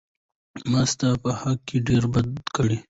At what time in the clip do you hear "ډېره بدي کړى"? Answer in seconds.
1.87-2.77